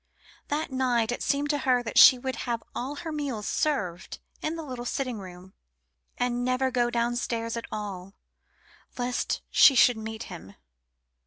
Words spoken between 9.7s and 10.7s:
should meet him.